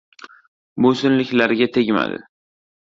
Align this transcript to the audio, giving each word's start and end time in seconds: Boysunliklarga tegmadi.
Boysunliklarga 0.85 1.71
tegmadi. 1.79 2.21